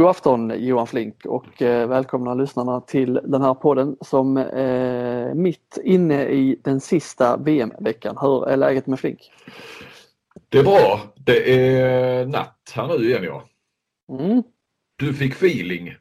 [0.00, 5.34] God afton Johan Flink och eh, välkomna lyssnarna till den här podden som är eh,
[5.34, 8.16] mitt inne i den sista VM-veckan.
[8.20, 9.32] Hur är läget med Flink?
[10.48, 11.00] Det är bra.
[11.16, 13.44] Det är natt här nu igen ja.
[14.18, 14.42] Mm.
[14.98, 15.94] Du fick feeling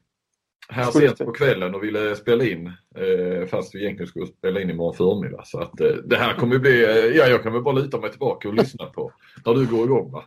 [0.70, 4.70] här sent på kvällen och ville spela in eh, fast vi egentligen skulle spela in
[4.70, 5.46] imorgon förmiddag.
[5.46, 5.74] Så att
[6.06, 6.82] det här kommer bli,
[7.18, 9.12] ja jag kan väl bara luta mig tillbaka och lyssna på
[9.46, 10.24] när du går igång va?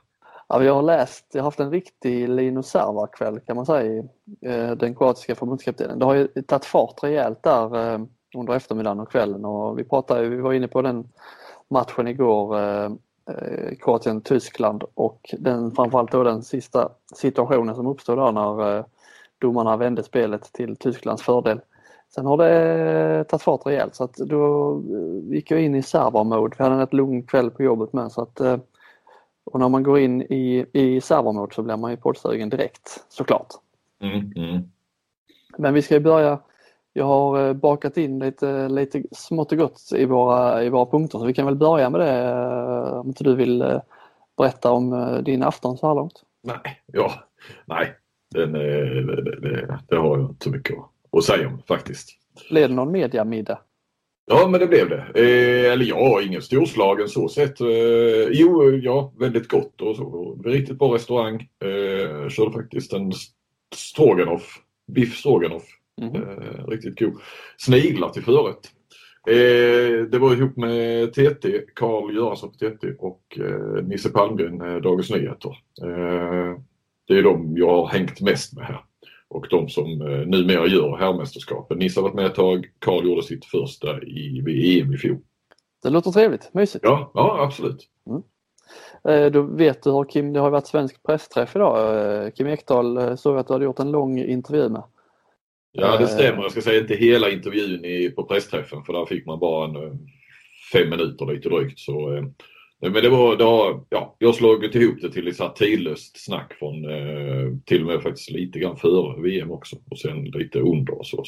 [0.52, 4.04] Ja, jag har läst, jag har haft en riktig Linus Serva-kväll kan man säga,
[4.40, 5.98] eh, den kroatiska förbundskaptenen.
[5.98, 8.00] Det har ju tagit fart rejält där eh,
[8.36, 11.08] under eftermiddagen och kvällen och vi pratade, vi var inne på den
[11.70, 12.90] matchen igår, eh,
[13.80, 18.84] Kroatien-Tyskland och den, framförallt då den sista situationen som uppstod där när
[19.38, 21.60] domarna vände spelet till Tysklands fördel.
[22.14, 24.82] Sen har det tagit fart rejält så att då
[25.30, 26.56] gick jag in i server-mode.
[26.58, 28.40] Vi hade en rätt lugn kväll på jobbet med så att
[29.44, 33.48] och när man går in i, i servermode så blir man ju poddsugen direkt såklart.
[34.00, 34.62] Mm, mm.
[35.58, 36.40] Men vi ska börja,
[36.92, 41.18] jag har eh, bakat in lite, lite smått och gott i våra, i våra punkter
[41.18, 43.80] så vi kan väl börja med det eh, om inte du vill eh,
[44.36, 46.22] berätta om din afton så här långt?
[46.42, 47.12] Nej, ja,
[47.64, 47.94] nej.
[48.30, 50.78] Den, det, det, det har jag inte så mycket
[51.12, 52.08] att säga om faktiskt.
[52.50, 53.58] Blev det någon mediamiddag?
[54.26, 55.06] Ja, men det blev det.
[55.14, 57.60] Eh, eller ja, ingen storslagen så sett.
[57.60, 60.38] Eh, jo, ja, väldigt gott och så.
[60.44, 61.48] Riktigt bra restaurang.
[61.64, 63.12] Eh, körde faktiskt en
[63.74, 64.60] stroganoff,
[64.92, 65.64] biff stroganoff.
[66.00, 66.70] Mm -hmm.
[66.70, 67.14] riktigt god.
[67.56, 68.70] Sniglar till förrätt.
[69.26, 74.76] Eh, det var ihop med TT, Karl Göransson på TT och eh, Nisse Palmgren, eh,
[74.76, 75.56] Dagens Nyheter.
[77.08, 78.84] det är de jag har hängt mest med här
[79.32, 81.78] och de som eh, numera gör herrmästerskapen.
[81.78, 85.18] Nisse har varit med ett tag, Karl gjorde sitt första i VM i fjol.
[85.82, 86.84] Det låter trevligt, mysigt.
[86.84, 87.88] Ja, ja absolut.
[88.06, 88.22] Mm.
[89.08, 92.06] Eh, då vet du hur Kim, det har varit svensk pressträff idag.
[92.24, 94.82] Eh, Kim Ekdahl såg att du hade gjort en lång intervju med.
[95.72, 96.42] Ja det stämmer.
[96.42, 99.98] Jag ska säga inte hela intervjun på pressträffen för där fick man bara en,
[100.72, 101.78] fem minuter lite drygt.
[101.78, 102.10] Så,
[102.90, 106.54] men det var, det var, ja, jag har slagit ihop det till ett tidlöst snack
[106.58, 110.98] från eh, till och med faktiskt lite grann före VM också och sen lite under
[110.98, 111.24] och så.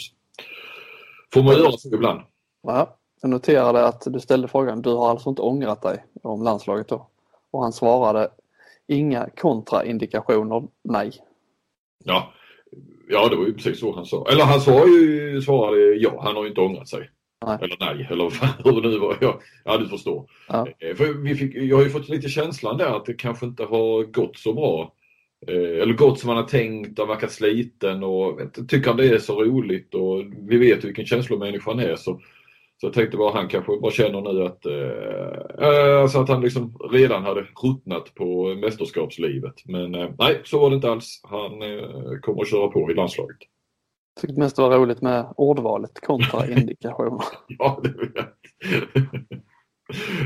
[1.35, 2.21] Får man göra så ibland.
[2.63, 6.89] Ja, jag noterade att du ställde frågan, du har alltså inte ångrat dig om landslaget
[6.89, 7.09] då?
[7.51, 8.29] Och han svarade,
[8.87, 11.13] inga kontraindikationer, nej.
[12.05, 12.33] Ja,
[13.09, 14.27] ja det var ju precis så han sa.
[14.31, 17.11] Eller han sa ju, svarade ja, han har ju inte ångrat sig.
[17.47, 17.59] Nej.
[17.61, 18.25] Eller nej, eller
[18.65, 19.17] hur det nu var.
[19.21, 20.31] Ja, ja du förstår.
[20.49, 20.67] Ja.
[20.79, 23.65] Eh, för vi fick, jag har ju fått lite känslan där att det kanske inte
[23.65, 24.95] har gått så bra.
[25.47, 29.19] Eh, eller gått som man har tänkt och verkat sliten och tycker han det är
[29.19, 31.97] så roligt och vi vet vilken känslomänniska han är.
[31.97, 32.21] Så,
[32.81, 36.79] så jag tänkte bara han kanske bara känner nu att, eh, alltså att han liksom
[36.93, 39.55] redan hade ruttnat på mästerskapslivet.
[39.65, 41.21] Men eh, nej, så var det inte alls.
[41.23, 43.39] Han eh, kommer att köra på i landslaget
[44.21, 47.25] tyckte mest det var roligt med ordvalet kontra indikationer.
[47.49, 47.93] ja, det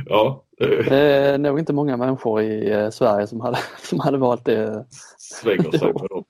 [0.07, 0.45] ja.
[0.59, 4.87] Det är nog inte många människor i eh, Sverige som hade, som hade valt det.
[5.19, 6.25] Svänger sig med dem.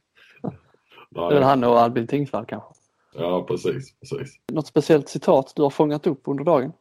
[1.10, 2.68] Det är han och Albin Tingsvall kanske.
[3.14, 4.36] Ja, precis, precis.
[4.52, 6.72] Något speciellt citat du har fångat upp under dagen?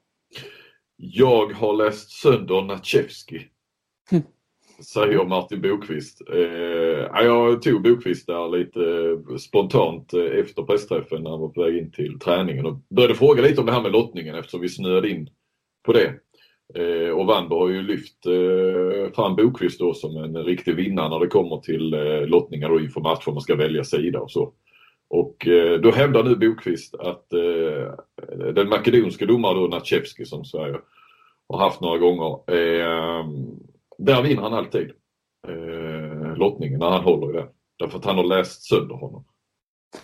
[0.96, 3.48] Jag har läst sönder Natchevski.
[4.80, 6.22] Säger Martin Bokvist.
[6.34, 11.64] Eh, jag tog Bokvist där lite eh, spontant eh, efter pressträffen när han var på
[11.64, 14.70] väg in till träningen och började fråga lite om det här med lottningen eftersom vi
[14.70, 15.30] snöade in
[15.86, 16.14] på det.
[16.76, 21.20] Eh, och Wannberg har ju lyft eh, fram Bokvist då som en riktig vinnare när
[21.20, 24.54] det kommer till eh, lottningar och inför matcher man ska välja sida och så.
[25.10, 27.94] Och eh, då hävdar nu Bokvist att eh,
[28.54, 30.78] den makedonske domaren då Natchevski som Sverige
[31.50, 33.26] har haft några gånger eh,
[33.98, 34.92] där vinner han alltid
[35.48, 37.48] eh, lottningen när han håller i den.
[37.80, 39.26] Därför att han har läst sönder honom.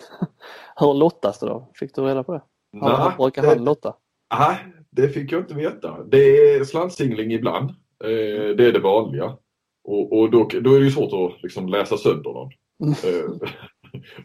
[0.76, 1.70] Hur lottas det då?
[1.74, 2.42] Fick du reda på det?
[2.72, 3.94] Hur brukar det, han lotta?
[4.38, 4.56] Nej,
[4.90, 6.04] det fick jag inte veta.
[6.04, 7.70] Det är slantsingling ibland.
[8.04, 9.36] Eh, det är det vanliga.
[9.84, 12.50] Och, och då, då är det ju svårt att liksom läsa sönder någon.
[12.82, 12.94] Mm.
[13.04, 13.48] Eh,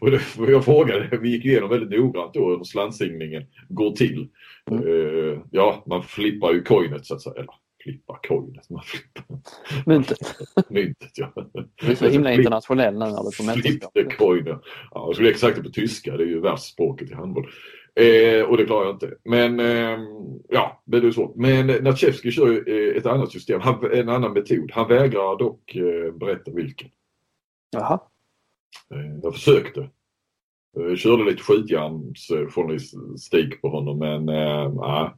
[0.00, 0.20] och det,
[0.52, 4.28] jag frågade, vi gick igenom väldigt noggrant då hur slantsinglingen går till.
[4.70, 4.84] Mm.
[4.84, 7.34] Uh, ja, man flippar ju coinet så att säga.
[7.34, 8.70] Eller flippa coinet.
[8.70, 9.24] Man flippar.
[9.86, 10.18] Myntet.
[10.68, 11.32] Myntet ja.
[11.80, 13.92] Du är så himla internationell nu när du får mästerskap.
[13.92, 14.58] Flippte coinen.
[14.90, 17.46] Ja, jag skulle exakt det på tyska, det är ju världsspråket i handboll.
[17.94, 19.14] Eh, och det klarar jag inte.
[19.24, 19.98] Men eh,
[20.48, 21.36] ja, det är svårt.
[21.36, 24.70] Men Natchevski kör ju eh, ett annat system, han, en annan metod.
[24.72, 26.88] Han vägrar dock eh, berätta vilken.
[27.70, 28.00] Jaha.
[28.94, 29.90] Eh, jag försökte.
[30.72, 35.12] Jag körde lite skjutjärnsjournalistik på honom men äh,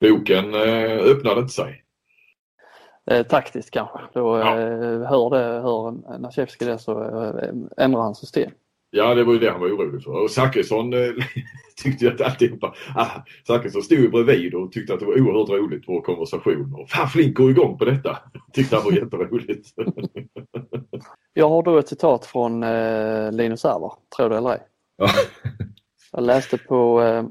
[0.00, 1.82] boken äh, öppnade inte sig.
[3.10, 3.98] Eh, taktiskt kanske.
[4.14, 4.44] Då ja.
[5.08, 6.92] hör, det, hör Nasiewski det så
[7.76, 8.50] ändrar han system.
[8.90, 10.22] Ja, det var ju det han var orolig för.
[10.22, 11.10] Och Zachrisson eh,
[11.82, 12.74] tyckte ju att alltihopa...
[12.94, 13.10] Ah,
[13.46, 16.74] Zachrisson stod ju bredvid och tyckte att det var oerhört roligt, vår konversation.
[16.74, 18.18] Och fan Flink går igång på detta!
[18.52, 19.68] Tyckte han var jätteroligt.
[21.34, 24.62] Jag har då ett citat från eh, Linus Server, tror det eller ej.
[24.96, 25.08] ja.
[26.12, 27.24] Jag läste på eh,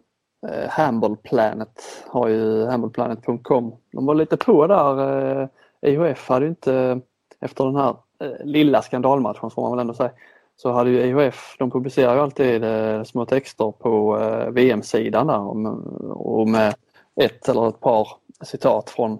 [0.49, 3.75] eh, Planet, har ju handballplanet.com.
[3.91, 5.41] De var lite på där.
[5.41, 5.47] Eh,
[5.81, 6.99] IHF hade ju inte,
[7.39, 10.11] efter den här eh, lilla skandalmatchen får man väl ändå säga,
[10.57, 15.39] så hade ju IHF, de publicerar ju alltid eh, små texter på eh, VM-sidan där
[15.39, 15.73] och med,
[16.11, 16.75] och med
[17.21, 18.07] ett eller ett par
[18.43, 19.19] citat från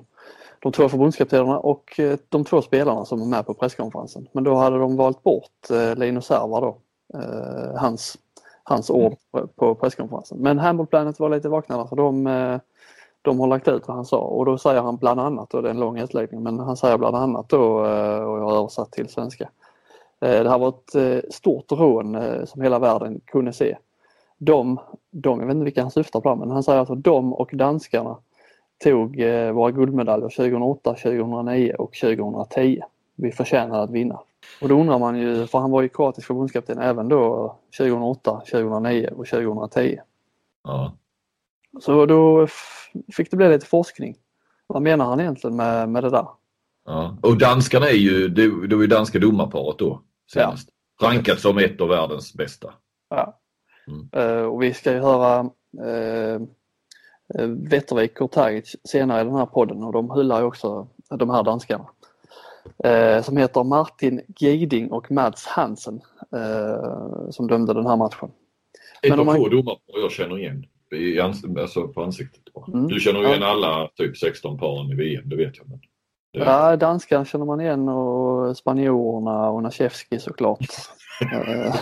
[0.59, 4.27] de två förbundskaptenerna och eh, de två spelarna som var med på presskonferensen.
[4.31, 6.77] Men då hade de valt bort eh, Linus Serva då,
[7.13, 8.17] eh, hans,
[8.67, 10.37] hans ord på- på presskonferensen.
[10.37, 12.59] Men Handball Planet var lite vaknare för de, eh,
[13.21, 15.69] de har lagt ut vad han sa och då säger han bland annat, och det
[15.69, 18.91] är en lång utläggning, men han säger bland annat då, eh, och jag har översatt
[18.91, 19.49] till svenska.
[20.21, 22.17] Eh, Det här var ett stort rån
[22.47, 23.77] som hela världen kunde se.
[24.37, 24.79] De,
[25.11, 28.17] de, jag vet inte vilka han syftar på, men han säger alltså de och danskarna
[28.83, 29.21] tog
[29.53, 32.81] våra guldmedaljer 2008, 2009 och 2010.
[33.15, 34.19] Vi förtjänade att vinna.
[34.61, 39.09] Och då undrar man ju, för han var ju kroatisk förbundskapten även då 2008, 2009
[39.15, 39.99] och 2010.
[40.63, 40.97] Ja.
[41.79, 42.47] Så då
[43.13, 44.15] fick det bli lite forskning.
[44.67, 46.27] Vad menar han egentligen med, med det där?
[46.85, 47.17] Ja.
[47.21, 50.01] Och danskarna är ju, det, det var ju danska domarparet då
[50.33, 50.69] senast.
[51.01, 52.73] Rankat som ett av världens bästa.
[53.09, 53.39] Ja.
[53.87, 54.09] Mm.
[54.11, 55.39] Eh, och vi ska ju höra
[55.85, 56.39] eh,
[57.47, 61.43] Wettervik och Tergic senare i den här podden och de hyllar ju också de här
[61.43, 61.85] danskarna.
[62.83, 66.01] Eh, som heter Martin Giding och Mads Hansen
[66.35, 68.31] eh, som dömde den här matchen.
[69.11, 70.65] Av om man- få domarpar jag känner igen.
[70.91, 72.43] I ans- alltså på ansiktet.
[72.73, 72.87] Mm.
[72.87, 73.31] Du känner ju Ja.
[73.31, 75.69] igen alla typ 16 paren i VM, det vet jag.
[75.69, 75.79] Men
[76.33, 80.59] det, Ja, danskarna känner man igen och spanjorerna och Nasiewski såklart.
[81.47, 81.75] Eh,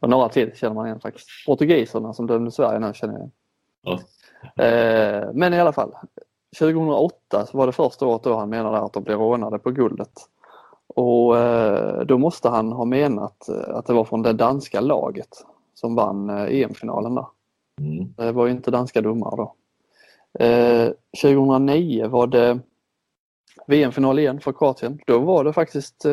[0.00, 1.26] och några till känner man igen faktiskt.
[1.46, 3.32] Portugiserna som dömde Sverige nu känner jag igen.
[3.82, 3.98] Ja.
[5.34, 5.92] Men i alla fall,
[6.58, 10.12] 2008 så var det första året då han menade att de blev rånade på guldet.
[10.94, 15.44] Och eh, då måste han ha menat eh, att det var från det danska laget
[15.74, 17.26] som vann eh, EM-finalen där.
[17.80, 18.14] Mm.
[18.16, 19.54] Det var ju inte danska domare då.
[20.44, 20.90] Eh,
[21.22, 22.58] 2009 var det
[23.66, 24.98] VM-final igen för Kroatien.
[25.06, 26.06] Då var det faktiskt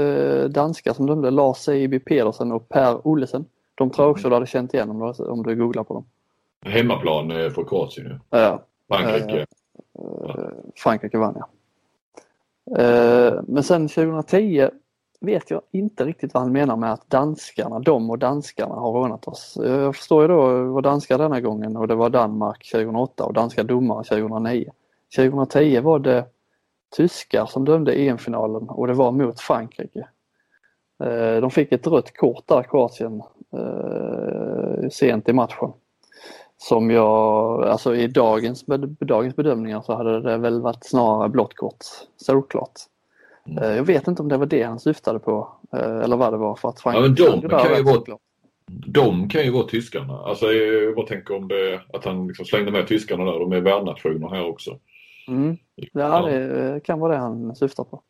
[0.50, 3.46] danskar som dömde Lars Seiby Pedersen och Per Olesen.
[3.76, 6.06] De tror jag också du hade känt igen om du, om du googlar på dem.
[6.66, 8.20] Hemmaplan för Kroatien ju.
[8.30, 9.46] Ja, Frankrike.
[10.00, 11.50] Eh, Frankrike vann ja.
[12.84, 14.70] Eh, men sen 2010
[15.22, 19.28] vet jag inte riktigt vad han menar med att danskarna, de och danskarna har rånat
[19.28, 19.58] oss.
[19.58, 23.24] Eh, jag förstår ju då, det var danskar denna gången och det var Danmark 2008
[23.24, 24.72] och danska domare 2009.
[25.16, 26.26] 2010 var det
[26.96, 30.08] tyskar som dömde EM-finalen och det var mot Frankrike.
[31.42, 33.24] De fick ett rött kort där, Kroatien,
[34.92, 35.72] sent i matchen.
[36.62, 38.66] Som jag, alltså i dagens,
[39.00, 41.86] dagens bedömningar så hade det väl varit snarare blått kort,
[42.18, 42.80] såklart.
[43.46, 43.64] Mm.
[43.64, 46.38] Eh, Jag vet inte om det var det han syftade på eh, eller vad det
[46.38, 48.18] var för att Ja, men de kan ju vara-.
[48.68, 50.14] De kan ju vara tyskarna.
[50.14, 53.40] Alltså jag bara tänker om det, att han liksom slängde med tyskarna där.
[53.40, 54.78] De är värdnationer här också.
[55.28, 55.58] Mm.
[55.76, 58.02] Ja, det kan vara det han syftar på.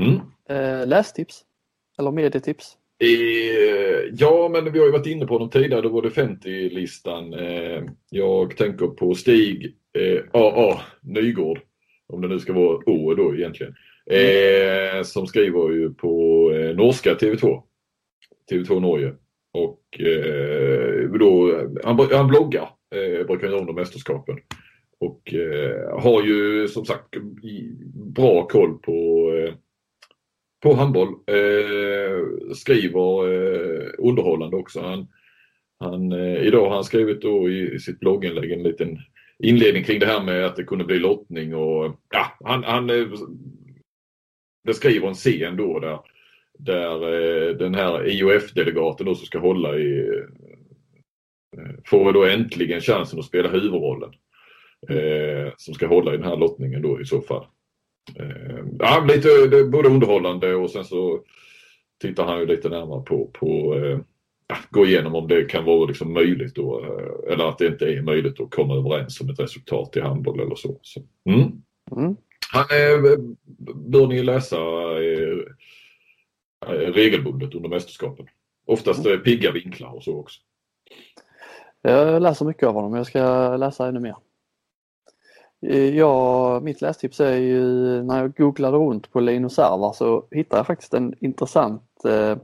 [0.00, 0.20] Mm.
[0.48, 1.44] Eh, lästips?
[1.98, 2.76] Eller medietips?
[3.00, 5.82] Eh, ja, men vi har ju varit inne på dem tidigare.
[5.82, 7.34] Då var det 50-listan.
[7.34, 11.60] Eh, jag tänker på Stig eh, AA Nygård.
[12.06, 13.74] Om det nu ska vara Å då egentligen.
[14.10, 17.62] Eh, som skriver ju på eh, norska TV2.
[18.50, 19.14] TV2 Norge.
[19.52, 24.38] Och eh, då, han, han bloggar, eh, brukar göra under mästerskapen.
[25.00, 27.16] Och eh, har ju som sagt
[27.94, 29.54] bra koll på eh,
[30.62, 31.08] på handboll.
[31.08, 34.80] Eh, skriver eh, underhållande också.
[34.80, 35.06] Han,
[35.80, 38.98] han, eh, idag har han skrivit då i, i sitt blogginlägg en liten
[39.42, 43.06] inledning kring det här med att det kunde bli lottning och ja, han, han eh,
[44.64, 45.98] beskriver en scen då där,
[46.58, 50.08] där eh, den här IOF-delegaten då som ska hålla i
[51.56, 54.10] eh, får då äntligen chansen att spela huvudrollen.
[54.88, 57.46] Eh, som ska hålla i den här lottningen då i så fall.
[58.16, 61.20] Eh, ja, lite det är både underhållande och sen så
[62.00, 63.98] tittar han ju lite närmare på, på eh,
[64.70, 68.02] gå igenom om det kan vara liksom möjligt då, eh, eller att det inte är
[68.02, 70.78] möjligt att komma överens om ett resultat i handboll eller så.
[70.82, 71.00] så.
[71.24, 71.62] Mm.
[71.96, 72.16] Mm.
[72.52, 73.18] Han eh,
[73.74, 74.56] bör ni läsa
[75.00, 75.38] eh,
[76.92, 78.26] regelbundet under mästerskapen.
[78.66, 80.40] Oftast eh, pigga vinklar och så också.
[81.82, 84.16] Jag läser mycket av honom, jag ska läsa ännu mer.
[85.66, 87.62] Eh, Ja, mitt lästips är ju
[88.02, 92.36] när jag googlade runt på Linus Servar så hittade jag faktiskt en intressant eh,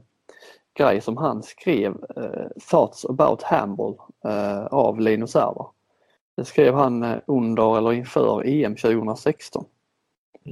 [0.77, 3.95] grej som han skrev, eh, Thoughts about Handball
[4.25, 5.65] eh, av Linus Server.
[6.37, 9.65] Det skrev han eh, under eller inför EM 2016.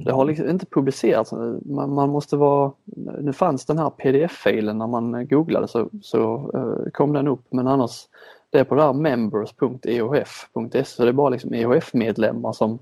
[0.04, 1.32] Det har liksom inte publicerats.
[1.64, 2.72] Man, man, måste vara...
[3.20, 7.66] Nu fanns den här pdf-filen när man googlade så, så uh, kom den upp men
[7.66, 8.08] annars
[8.54, 12.78] det är på det här members.eof.se så det är bara liksom EHF-medlemmar som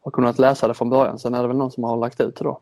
[0.00, 1.18] har kunnat läsa det från början.
[1.18, 2.60] Sen är det väl någon som har lagt ut det då.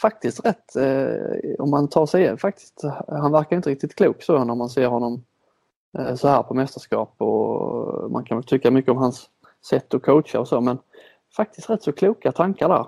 [0.00, 4.44] Faktiskt rätt, eh, om man tar sig igen, faktiskt, han verkar inte riktigt klok så
[4.44, 5.24] när man ser honom
[5.98, 9.28] eh, så här på mästerskap och man kan väl tycka mycket om hans
[9.68, 10.78] sätt att coacha och så men
[11.36, 12.86] faktiskt rätt så kloka tankar där.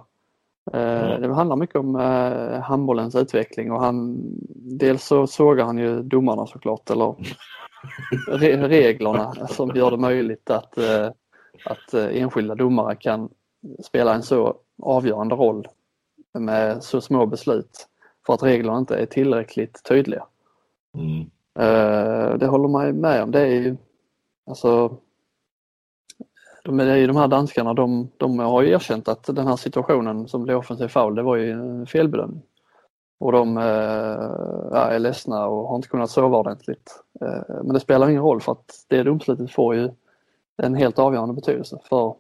[0.73, 1.23] Mm.
[1.23, 4.21] Det handlar mycket om eh, handbollens utveckling och han
[4.78, 7.14] dels så sågar han ju domarna såklart eller
[8.28, 11.06] re reglerna som gör det möjligt att, eh,
[11.64, 13.28] att enskilda domare kan
[13.85, 15.68] spela en så avgörande roll
[16.38, 17.88] med så små beslut
[18.26, 20.26] för att reglerna inte är tillräckligt tydliga.
[20.94, 21.30] Mm.
[22.38, 23.30] Det håller man med om.
[23.30, 23.76] Det är ju
[24.47, 24.97] alltså
[26.64, 30.28] de, är ju de här danskarna, de, de har ju erkänt att den här situationen
[30.28, 32.42] som blev offensiv foul, det var ju en felbedömning.
[33.18, 37.02] Och de eh, är ledsna och har inte kunnat sova ordentligt.
[37.21, 39.90] Eh, men det spelar ingen roll för att det domslutet får ju
[40.62, 42.14] en helt avgörande betydelse för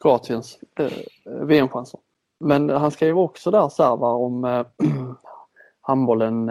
[0.00, 0.92] Kroatiens eh,
[1.24, 2.00] VM-chanser.
[2.40, 4.64] Men han skrev också där Serva om
[5.80, 6.48] handbollen,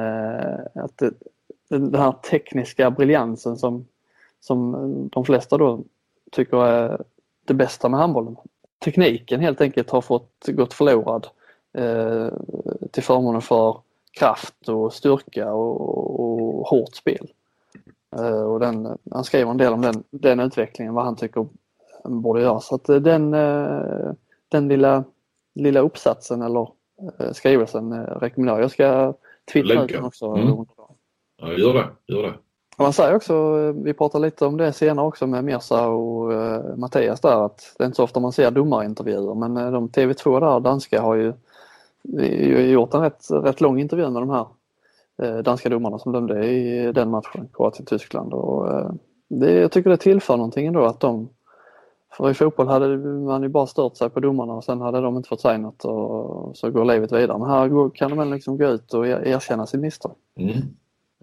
[0.73, 1.13] att det,
[1.69, 3.87] den här tekniska briljansen som,
[4.39, 5.83] som de flesta då
[6.31, 7.01] tycker är
[7.45, 8.35] det bästa med handbollen.
[8.85, 11.27] Tekniken helt enkelt har fått gått förlorad
[11.77, 12.29] eh,
[12.91, 13.77] till förmån för
[14.19, 17.27] kraft och styrka och, och hårt spel.
[18.15, 21.47] Eh, och den, han skriver en del om den, den utvecklingen, vad han tycker
[22.03, 22.67] borde göras.
[22.67, 24.11] Så att eh, den, eh,
[24.49, 25.03] den lilla,
[25.55, 26.69] lilla uppsatsen eller
[27.19, 28.63] eh, skrivelsen eh, rekommenderar jag.
[28.63, 29.13] Jag ska
[29.53, 30.25] twittra ut den också.
[30.25, 30.65] Mm.
[31.41, 32.33] Ja, gör det, gör det.
[32.77, 37.21] Man säger också, vi pratade lite om det senare också med Mirza och uh, Mattias
[37.21, 40.59] där att det är inte så ofta man ser domarintervjuer men eh, de TV2 där,
[40.59, 41.33] danska, har ju,
[42.19, 44.47] eh, ju gjort en rätt, rätt lång intervju med de här
[45.23, 48.33] uh, danska domarna som dömde i den matchen, Kroatien-Tyskland.
[48.33, 48.91] Och,
[49.27, 51.29] det, jag tycker det tillför någonting ändå att de
[52.17, 55.17] för i fotboll hade man ju bara stört sig på domarna och sen hade de
[55.17, 57.37] inte fått säga något och så går livet vidare.
[57.37, 60.11] Men här kan de liksom gå ut och erkänna sin misstag.
[60.37, 60.61] Mm.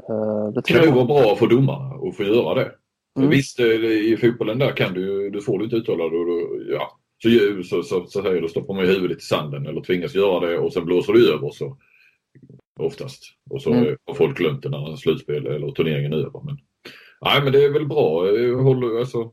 [0.09, 2.73] Eh, det kan ju vara bra för domarna att få göra det.
[3.19, 3.31] Mm.
[3.31, 6.67] Visst, eh, i fotbollen där kan du, du får du inte uttala det och du,
[6.73, 7.29] ja, så,
[7.63, 10.73] så, så, så, så, så stoppar man huvudet i sanden eller tvingas göra det och
[10.73, 11.77] sen blåser det över så
[12.81, 13.23] oftast.
[13.51, 13.97] Och så mm.
[14.07, 16.41] har folk glömt det när slutspel eller turneringen är över.
[16.45, 16.59] Men,
[17.21, 18.21] nej men det är väl bra.
[18.63, 19.33] Håller, alltså,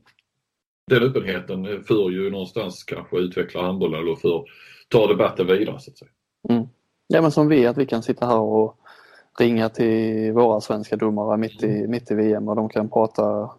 [0.90, 4.44] den öppenheten för ju någonstans kanske utveckla handbollen eller för
[4.88, 6.10] ta debatten vidare så att säga.
[6.48, 6.64] Mm.
[7.06, 8.76] Ja men som vi, att vi kan sitta här och
[9.38, 11.90] ringa till våra svenska domare mitt i, mm.
[11.90, 13.50] mitt i VM och de kan prata,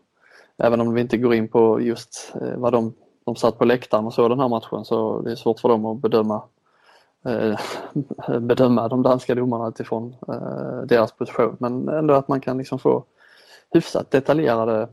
[0.57, 2.93] även om vi inte går in på just eh, vad de,
[3.25, 5.85] de satt på läktaren och så den här matchen så det är svårt för dem
[5.85, 6.43] att bedöma
[7.25, 7.59] eh,
[8.39, 13.05] bedöma de danska domarna utifrån eh, deras position men ändå att man kan liksom få
[13.73, 14.89] hyfsat detaljerade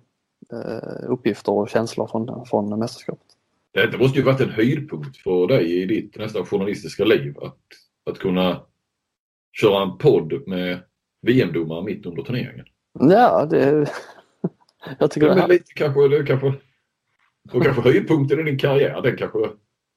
[1.09, 3.27] uppgifter och känslor från, från mästerskapet.
[3.73, 7.59] Det måste ju varit en höjdpunkt för dig i ditt nästan journalistiska liv att,
[8.11, 8.61] att kunna
[9.53, 10.79] köra en podd med
[11.23, 12.67] VM-domare mitt under turneringen.
[13.01, 13.93] Ja, det...
[14.99, 16.47] Jag tycker det, det är lite kanske, det kanske,
[17.53, 19.39] och kanske höjdpunkten i din karriär, den kanske,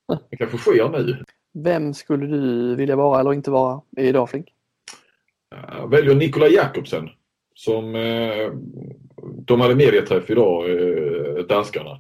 [0.08, 1.24] den kanske sker nu.
[1.54, 4.48] Vem skulle du vilja vara eller inte vara idag Flink?
[5.68, 7.10] Jag väljer Nikola Jakobsen.
[7.54, 8.52] Som, eh,
[9.46, 12.00] de hade medieträff idag, eh, danskarna.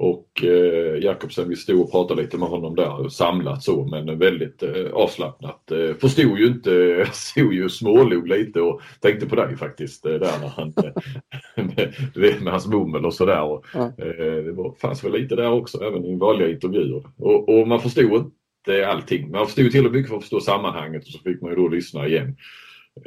[0.00, 4.62] Och eh, Jakobsen, vi stod och pratade lite med honom där, samlat så men väldigt
[4.62, 5.70] eh, avslappnat.
[5.70, 10.40] Eh, förstod ju inte, såg ju smålog lite och tänkte på dig faktiskt eh, där
[10.40, 11.64] när han, eh,
[12.14, 13.60] med, med, hans mummel och sådär.
[13.74, 13.86] Mm.
[13.86, 17.02] Eh, det var, fanns väl lite där också, även i vanliga intervjuer.
[17.18, 18.32] Och, och man förstod
[18.66, 19.30] inte allting.
[19.30, 22.08] Man förstod tillräckligt mycket för att förstå sammanhanget och så fick man ju då lyssna
[22.08, 22.36] igen.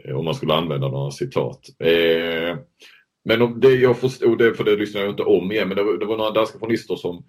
[0.04, 1.60] Eh, om man skulle använda några citat.
[3.26, 5.98] Men det jag förstod, det, för det lyssnade jag inte om igen, men det var,
[5.98, 7.24] det var några danska journalister som,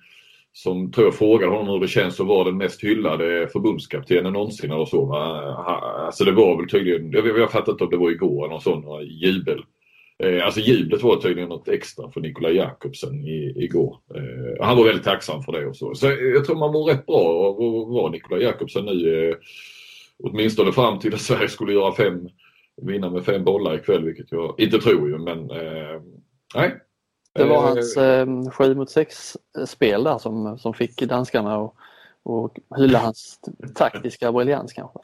[0.52, 4.72] som tror jag frågade honom hur det känns att vara den mest hyllade förbundskaptenen någonsin
[4.72, 5.14] eller så.
[5.14, 8.60] Alltså det var väl tydligen, jag, jag fattar inte om det var igår eller någon
[8.60, 9.64] sån jubel.
[10.18, 13.98] Eh, alltså jublet var tydligen något extra för Nikola Jakobsen i, igår.
[14.14, 15.94] Eh, han var väldigt tacksam för det och så.
[15.94, 19.28] Så jag tror man mår rätt bra av att vara Nikola Jakobsen nu.
[19.28, 19.36] Eh,
[20.18, 22.28] åtminstone fram till att Sverige skulle göra fem
[22.82, 26.02] vinna med fem bollar ikväll, vilket jag inte tror ju, men eh,
[26.54, 26.80] nej.
[27.32, 31.74] Det var hans eh, 7 mot 6 spel där som, som fick danskarna att
[32.24, 33.40] och hylla hans
[33.74, 34.98] taktiska briljans kanske.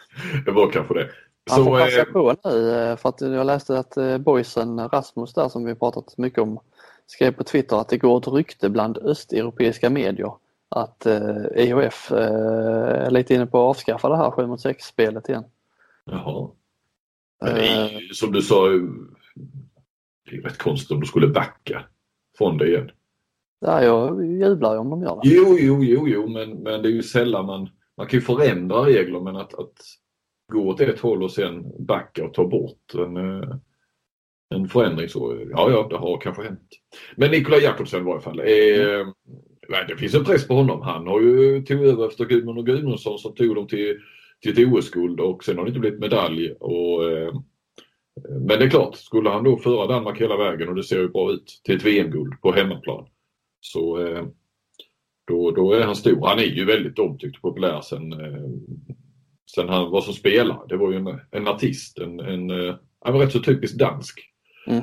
[0.45, 1.09] Det var kanske det.
[1.51, 5.35] Han får passa eh, på nu eh, för att jag läste att eh, boysen Rasmus
[5.35, 6.61] där som vi pratat mycket om
[7.07, 10.33] skrev på Twitter att det går ett rykte bland östeuropeiska medier
[10.69, 14.85] att eh, EHF eh, är lite inne på att avskaffa det här 7 mot 6
[14.85, 15.45] spelet igen.
[16.05, 16.49] Jaha.
[17.41, 18.69] Men det är Eh, ju, som du sa,
[20.31, 21.85] det är rätt konstigt om du skulle backa
[22.39, 22.91] från det igen.
[23.61, 25.29] ja, jag jublar ju om de gör det.
[25.29, 28.87] Jo, jo, jo, jo, men, men det är ju sällan man, man kan ju förändra
[28.87, 29.75] regler men att, att
[30.53, 33.57] gå åt ett håll och sen backa och ta bort en, eh,
[34.55, 36.69] en förändring så, ja, ja, det har kanske hänt.
[37.17, 38.41] Men Nikola Jakobsen i varje fall.
[38.41, 39.07] Eh,
[39.69, 40.83] nej, det finns en press på honom.
[40.83, 43.99] Han har ju tog över efter Gudmund och Gudmundsson som tog dem till,
[44.43, 46.53] till ett OS-guld och sen har det inte blivit medalj.
[46.53, 47.35] Och, eh,
[48.29, 51.09] men det är klart, skulle han då föra Danmark hela vägen och det ser ju
[51.09, 53.07] bra ut till ett VM-guld på hemmaplan
[53.61, 54.25] så eh,
[55.27, 56.27] då, då är han stor.
[56.27, 58.45] Han är ju väldigt omtyckt och populär sen, eh,
[59.55, 60.61] sen han var som spelare.
[60.69, 62.51] Det var ju en, en artist, en, en,
[63.01, 64.21] han var rätt så typiskt dansk.
[64.67, 64.83] Mm.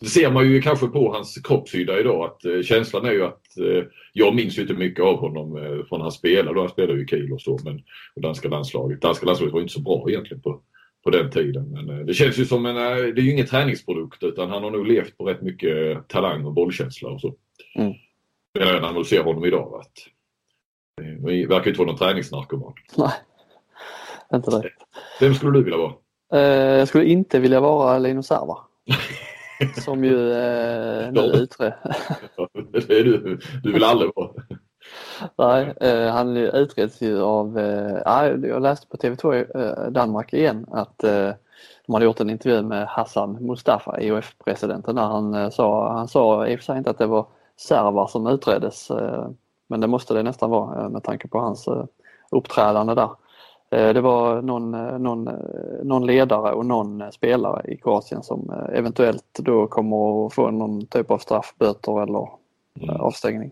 [0.00, 3.58] Det ser man ju kanske på hans kroppshydda idag att eh, känslan är ju att
[3.58, 6.54] eh, jag minns ju inte mycket av honom eh, från han spelade.
[6.54, 7.82] Då han spelade ju i Kiel och så men
[8.14, 9.02] och danska landslaget.
[9.02, 10.60] Danska landslaget var inte så bra egentligen på,
[11.04, 11.70] på den tiden.
[11.70, 14.86] Men det känns ju som en, det är ju ingen träningsprodukt utan han har nog
[14.86, 17.34] levt på rätt mycket talang och bollkänsla och så.
[17.74, 17.92] Mm.
[18.58, 19.80] När man ser honom idag.
[19.80, 19.92] Att,
[21.02, 22.72] det verkar inte vara någon träningsnarkoman.
[22.96, 23.12] Nej,
[24.34, 24.70] inte det.
[25.20, 25.92] Vem skulle du vilja vara?
[26.78, 28.58] Jag skulle inte vilja vara Linus Serva.
[29.84, 31.32] Som ju eh, nu Ja.
[31.32, 31.74] utre...
[32.72, 34.30] det är du, du vill aldrig vara.
[35.36, 40.66] Nej, eh, han utreds ju av, eh, ja, jag läste på TV2 eh, Danmark igen
[40.70, 41.30] att eh,
[41.86, 46.46] de hade gjort en intervju med Hassan Mustafa, EOF-presidenten, där han eh, sa, han sa
[46.46, 47.26] i och för sig inte att det var
[47.56, 49.28] servar som utreddes, eh,
[49.66, 51.84] men det måste det nästan vara eh, med tanke på hans eh,
[52.30, 53.10] uppträdande där.
[53.70, 55.34] Eh, det var någon, eh, någon, eh,
[55.82, 61.10] någon ledare och någon spelare i Kroatien som eventuellt då kommer att få någon typ
[61.10, 62.28] av straffböter eller
[62.82, 63.00] Mm.
[63.00, 63.50] avstängning.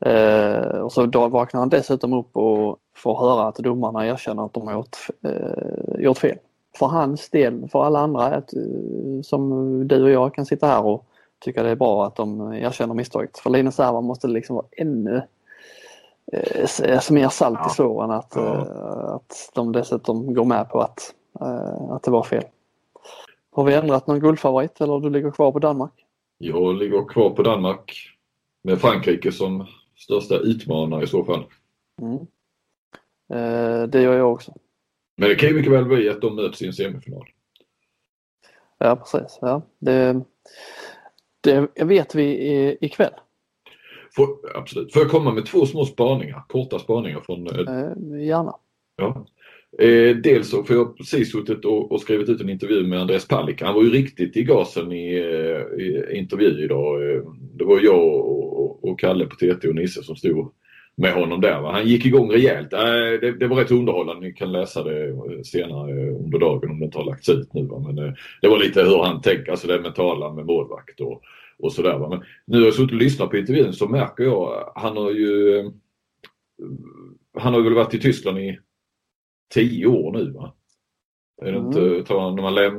[0.00, 4.52] Eh, och så då vaknar han dessutom upp och får höra att domarna erkänner att
[4.52, 6.38] de har gjort, eh, gjort fel.
[6.78, 8.50] För hans del, för alla andra, att,
[9.22, 11.04] som du och jag kan sitta här och
[11.44, 13.38] tycka det är bra att de erkänner misstaget.
[13.38, 15.22] För Linus Serva måste liksom vara ännu
[16.32, 17.66] eh, s- mer salt Ja.
[17.70, 18.54] i såren att, Ja.
[18.54, 22.44] eh, att de dessutom går med på att, eh, att det var fel.
[23.52, 25.92] Har vi ändrat någon guldfavorit eller du ligger kvar på Danmark?
[26.38, 28.08] Jag ligger kvar på Danmark
[28.64, 29.66] med Frankrike som
[29.96, 31.44] största utmanare i så fall.
[32.02, 32.14] Mm.
[33.32, 34.52] Eh, det gör jag också.
[35.16, 37.26] Men det kan ju mycket väl bli att de möts i en semifinal.
[38.78, 39.38] Ja precis.
[39.40, 39.62] Ja.
[39.78, 40.20] Det,
[41.40, 43.12] det vet vi i, ikväll.
[44.16, 44.92] Får, absolut.
[44.92, 48.54] Får jag komma med två små spaningar, korta spaningar från eh, Eh, gärna.
[48.96, 49.26] Ja.
[49.78, 53.28] Eh, dels så får jag precis suttit och, och skrivit ut en intervju med Andreas
[53.28, 53.66] Palicka.
[53.66, 57.10] Han var ju riktigt i gasen i, eh, i intervju idag.
[57.10, 57.22] Eh,
[57.54, 60.52] Det var jag och, och, Kalle på TT och Nisse som stod
[60.96, 61.60] med honom där.
[61.60, 61.72] Va?
[61.72, 62.72] Han gick igång rejält.
[62.72, 62.80] Eh,
[63.20, 64.26] det, det var rätt underhållande.
[64.26, 67.66] Ni kan läsa det senare under dagen om det inte har lagts ut nu.
[67.66, 67.78] Va?
[67.78, 71.22] Men eh, det var lite hur han tänker, alltså det mentala med målvakt och,
[71.62, 72.08] och sådär.
[72.08, 75.62] Men nu har jag suttit och lyssnat på intervjun så märker jag, han har ju
[77.38, 78.58] han har väl varit i Tyskland i
[79.54, 80.54] tio år nu va?
[81.42, 81.66] Är det Mm.
[81.66, 82.76] inte, tar han, när man läm,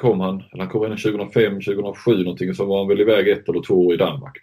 [0.00, 3.62] kom han, han kom redan 2005, 2007 någonting så var han väl iväg ett eller
[3.62, 4.36] två år i Danmark.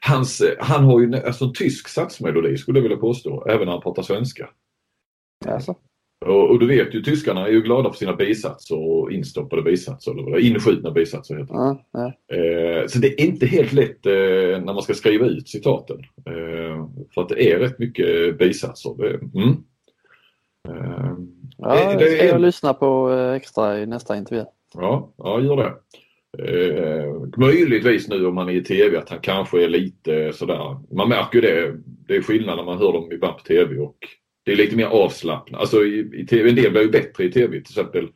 [0.00, 3.72] Hans, han har ju en- alltså en tysk satsmelodi skulle jag vilja påstå, även när
[3.72, 4.50] han pratar svenska.
[5.46, 5.74] Alltså.
[6.26, 10.12] Och, och du vet ju, tyskarna är ju glada för sina bisatser och instoppade bisatser,
[10.12, 11.78] eller vad det är, inskjutna bisatser heter det.
[11.92, 12.12] Ja.
[12.36, 15.98] Eh, så det är inte helt lätt eh, när man ska skriva ut citaten.
[16.26, 18.94] Eh, för att det är rätt mycket bisatser.
[18.98, 19.08] Det,
[19.40, 19.56] mm.
[20.68, 21.12] eh,
[21.58, 24.44] Ja, det- det ska är- jag lyssna på eh, extra i nästa intervju.
[24.74, 25.72] Ja, ja gör det.
[26.38, 30.94] Eh, möjligtvis nu om han är i TV att han kanske är lite sådär.
[30.94, 31.74] Man märker ju det.
[32.08, 33.96] Det är skillnad när man hör dem ibland på TV och
[34.50, 35.60] det är lite mer avslappnat.
[35.60, 38.08] Alltså i, i TV, en del blir ju bättre i TV till exempel.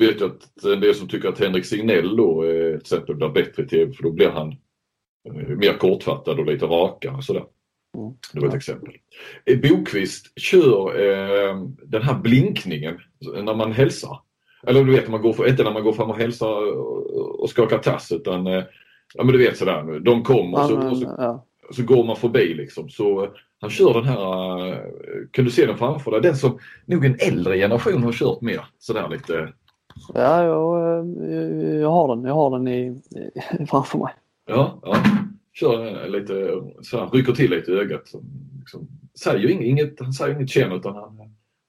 [0.00, 3.28] Vet jag att en del som tycker att Henrik Signell då eh, till exempel blir
[3.28, 4.48] bättre i TV för då blir han
[5.28, 7.44] eh, mer kortfattad och lite rakare och sådär.
[7.96, 8.12] Mm.
[8.32, 8.94] Det var ett exempel.
[9.44, 12.98] Eh, Bokvist kör eh, den här blinkningen
[13.42, 14.20] när man hälsar.
[14.66, 16.76] Eller du vet, man går, för, inte när man går fram och hälsar
[17.40, 18.64] och, skakar tass utan eh,
[19.14, 19.98] ja men du vet sådär nu.
[19.98, 21.46] De kommer och så, Ja, och så, ja.
[21.70, 22.88] Så går man förbi liksom.
[22.88, 24.78] Så eh, han kör den här, eh,
[25.30, 26.20] kan du se den framför dig?
[26.20, 28.64] Den som nog en äldre generation har kört mer.
[28.78, 29.52] Sådär lite,
[30.14, 30.76] ja jag,
[31.30, 33.02] eh, jag har den, jag har den i,
[33.60, 34.14] i, framför mig.
[34.46, 34.96] ja, ja.
[35.52, 38.08] Kör lite, så här, rycker till lite i ögat.
[38.08, 38.20] Som,
[38.58, 38.88] liksom,
[39.20, 41.18] säger inget, han säger inget känn utan han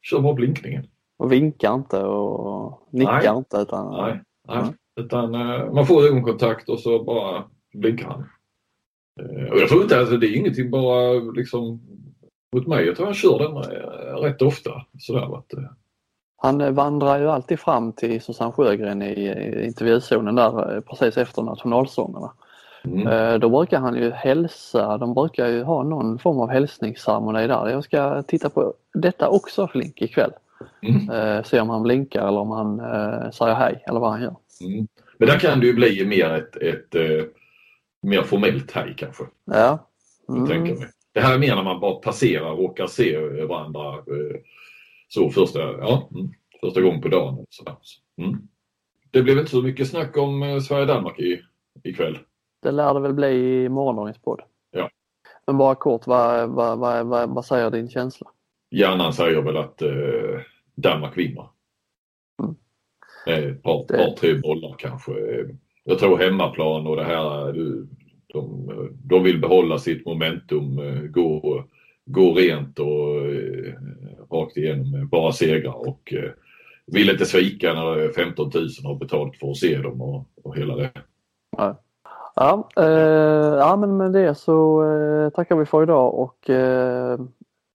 [0.01, 0.87] kör bara blinkningen.
[1.17, 3.37] Och vinkar inte och nickar Nej.
[3.37, 4.57] inte utan Nej, nej.
[4.57, 4.73] Mm.
[4.99, 5.31] Utan
[5.75, 8.25] man får ögonkontakt och så bara blinkar han.
[9.19, 11.81] Eh, Och jag tror inte, alltså det är ingenting bara liksom
[12.55, 12.85] mot mig.
[12.85, 14.71] Jag tror han kör den eh, rätt ofta.
[14.99, 15.63] Sådär, att, eh,
[16.37, 22.31] Han vandrar ju alltid fram till Susanne Sjögren i, i intervjuzonen där precis efter nationalsångerna.
[22.83, 23.39] mm.
[23.39, 27.69] Då brukar han ju hälsa, de brukar ju ha någon form av hälsningsceremoni där.
[27.69, 30.31] Jag ska titta på detta också Flink ikväll.
[30.81, 31.43] Mm.
[31.43, 32.77] Se om han blinkar eller om han
[33.33, 34.35] säger hej eller vad han gör.
[34.61, 34.87] Mm.
[35.17, 36.95] Men där kan det ju bli mer ett, ett
[38.01, 39.23] mer formellt hej kanske.
[39.45, 39.87] Ja.
[40.27, 40.49] Jag Mm.
[40.49, 40.89] tänker mig.
[41.13, 44.39] Det här är mer när man bara passerar och råkar se varandra eh,
[45.07, 46.31] så första, ja, mm,
[46.61, 47.45] första gången på dagen.
[47.49, 47.63] Så,
[48.21, 48.37] mm.
[49.11, 51.41] Det blev inte så mycket snack om eh, Sverige-Danmark i,
[51.83, 52.17] ikväll.
[52.61, 53.27] Det lär det väl bli
[53.63, 54.41] i morgondagens podd.
[54.71, 54.89] Ja.
[55.47, 58.27] Men bara kort, vad, vad, vad, vad, vad säger din känsla?
[58.71, 60.39] Hjärnan säger väl att eh,
[60.75, 61.49] Danmark vinner.
[62.43, 62.55] Mm.
[63.49, 65.11] Ett par, Det- par, tre bollar kanske.
[65.89, 67.53] Jag tror hemmaplan och det här,
[68.33, 68.69] de,
[69.03, 71.63] de vill behålla sitt momentum, eh, gå,
[72.05, 73.73] gå rent och eh,
[74.31, 76.31] rakt igenom bara segrar och eh,
[76.85, 80.75] vill inte svika när 15 000 har betalt för att se dem och, och hela
[80.75, 80.91] det.
[82.35, 87.19] Ja, eh, ja men med det så eh, tackar vi för idag och eh,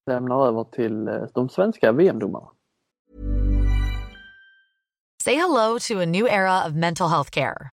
[0.06, 2.48] lämnar över till eh, de svenska VM-domarna.
[5.24, 7.73] Say hello to a new era of mental health care.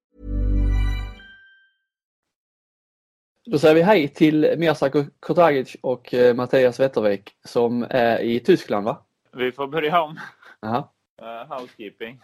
[3.45, 4.89] Då säger vi hej till Mirza
[5.21, 9.05] Kurtagic och eh, Mattias Wettervik som är i Tyskland va?
[9.33, 10.19] Vi får börja om.
[10.59, 10.87] Jaha.
[11.21, 12.21] Uh, housekeeping.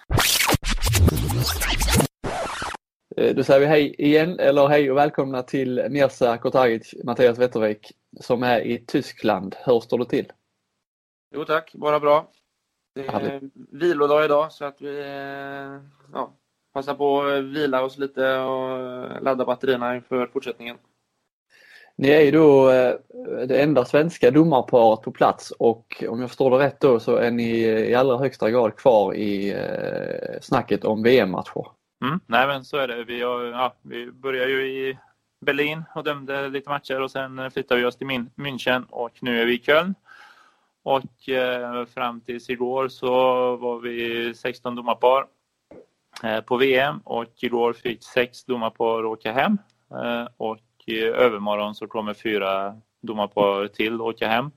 [3.18, 7.92] Eh, Då säger vi hej igen, eller hej och välkomna till Mirza Kurtagic, Mattias Wettervik
[8.22, 9.56] som är i Tyskland.
[9.66, 10.32] Hur står det till?
[11.36, 12.32] Jo tack, bara bra.
[12.96, 13.54] Det är Härligt.
[13.72, 15.00] vilodag idag så att vi
[16.14, 16.34] ja,
[16.74, 20.78] passar på att vila oss lite och ladda batterierna inför fortsättningen.
[21.98, 22.96] Ni är ju då eh,
[23.48, 27.32] det enda svenska domarparet på plats och om jag förstår det rätt då så är
[27.32, 31.68] ni i allra högsta grad kvar i eh, snacket om VM-matcher.
[32.06, 32.20] Mm.
[32.26, 33.04] Nej men så är det.
[33.04, 34.98] Vi, har, ja, vi började ju i
[35.46, 39.46] Berlin och dömde lite matcher och sen flyttade vi oss till München och nu är
[39.46, 39.96] vi i Köln.
[40.84, 43.10] Och eh, fram tills igår så
[43.56, 45.26] var vi 16 domarpar
[46.24, 49.58] eh, på VM och igår fick sex domarpar åka hem.
[49.92, 50.58] Eh, och
[50.88, 54.52] i övermorgon så kommer fyra domarpar till åka hem.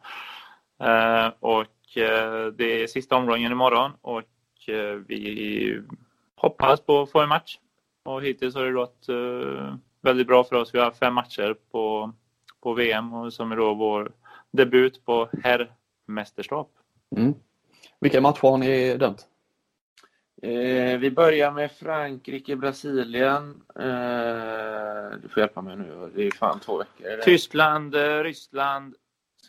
[0.82, 5.82] Eh, och eh, det är sista omgången imorgon och eh, vi
[6.36, 7.58] hoppas på att få en match.
[8.04, 9.06] Och hittills har det gått
[10.02, 10.74] väldigt bra för oss.
[10.74, 12.12] Vi har fem matcher på,
[12.62, 14.12] på VM och som är då vår
[14.50, 16.70] debut på herrmästerskap.
[17.16, 17.34] Mm.
[18.00, 19.29] Vilka matcher har ni dömt?
[20.42, 23.62] Eh, vi börjar med Frankrike, Brasilien.
[23.76, 27.22] Eh, du får hjälpa mig nu, det är fan två veckor.
[27.22, 28.94] Tyskland, eh, Ryssland,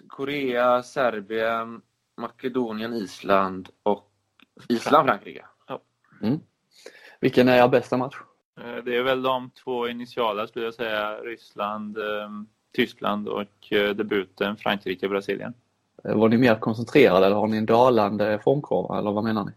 [0.07, 1.81] Korea, Serbien,
[2.17, 4.11] Makedonien, Island och
[4.69, 5.45] Island, Frankrike.
[7.19, 8.15] Vilken är er bästa match?
[8.61, 11.15] eh, det är väl de två initiala skulle jag säga.
[11.15, 12.29] Ryssland, eh,
[12.75, 15.53] Tyskland och eh, debuten Frankrike, Brasilien.
[16.03, 19.51] Var ni mer koncentrerade eller har ni en dalande formkurva eller vad menar ni?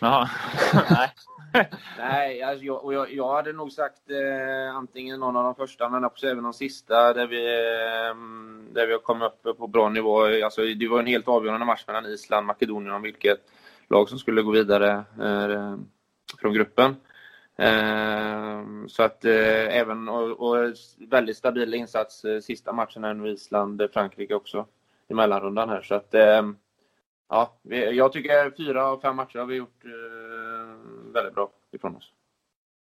[0.00, 0.28] Jaha,
[0.90, 1.10] nej.
[1.98, 5.88] Nej, alltså jag, och jag, jag hade nog sagt eh, antingen någon av de första
[5.88, 8.14] men också även de sista där vi, eh,
[8.72, 10.24] där vi har kommit upp på bra nivå.
[10.44, 13.38] Alltså, det var en helt avgörande match mellan Island och Makedonien om vilket
[13.88, 15.76] lag som skulle gå vidare eh,
[16.40, 16.96] från gruppen.
[17.56, 23.28] Eh, så att eh, även och, och väldigt stabil insats eh, sista matchen här nu
[23.28, 24.66] Island, eh, Frankrike också
[25.08, 25.82] i mellanrundan här.
[25.82, 26.14] Så att
[27.28, 29.90] ja, vi, jag tycker fyra av fem matcher har vi gjort eh,
[31.12, 32.12] väldigt bra ifrån oss.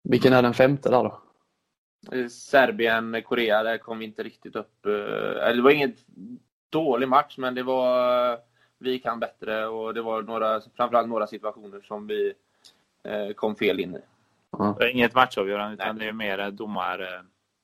[0.04, 1.22] Vilken är den femte där då?
[2.30, 4.86] Serbien, Korea, där kom vi inte riktigt upp.
[4.86, 5.96] Eller det var ingen
[6.70, 8.40] dålig match, men det var
[8.78, 12.34] vi kan bättre och det var några, framförallt några situationer som vi
[13.36, 14.02] kom fel in i.
[14.78, 16.52] Det är inget matchavgörande utan det är mer